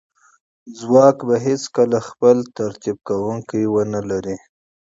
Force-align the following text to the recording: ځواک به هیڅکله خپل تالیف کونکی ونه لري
ځواک 0.79 1.17
به 1.27 1.35
هیڅکله 1.47 1.99
خپل 2.09 2.37
تالیف 2.57 2.97
کونکی 3.07 3.63
ونه 3.73 4.01
لري 4.09 4.37